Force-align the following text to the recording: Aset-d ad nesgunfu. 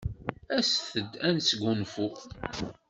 Aset-d 0.57 1.11
ad 1.27 1.31
nesgunfu. 1.35 2.07